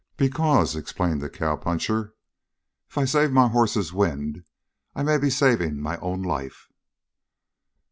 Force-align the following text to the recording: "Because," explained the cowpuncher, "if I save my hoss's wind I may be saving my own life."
"Because," 0.17 0.75
explained 0.75 1.21
the 1.21 1.29
cowpuncher, 1.29 2.15
"if 2.89 2.97
I 2.97 3.05
save 3.05 3.31
my 3.31 3.47
hoss's 3.47 3.93
wind 3.93 4.43
I 4.95 5.03
may 5.03 5.19
be 5.19 5.29
saving 5.29 5.79
my 5.79 5.99
own 5.99 6.23
life." 6.23 6.69